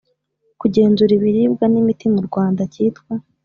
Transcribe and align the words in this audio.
kugenzura 0.61 1.11
ibiribwa 1.17 1.65
n 1.69 1.75
imiti 1.81 2.05
mu 2.13 2.21
Rwanda 2.27 2.61
cyitwa 2.73 3.13